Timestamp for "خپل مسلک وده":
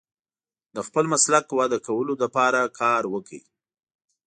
0.87-1.79